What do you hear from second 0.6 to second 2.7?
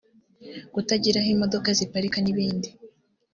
kutagira aho imodoka ziparika n'ibindi